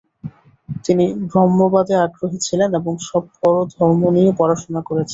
[0.85, 5.09] তিনি ব্রহ্মবাদে আগ্রহী ছিলেন এবং সব বড় ধর্ম নিয়ে পড়াশোনা করেছেন।